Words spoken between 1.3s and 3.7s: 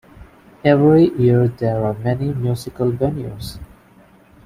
there are many musical venues.